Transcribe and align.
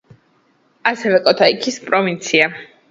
ასევე 0.93 1.21
კოტაიქის 1.29 1.81
პროვინცია. 1.89 2.55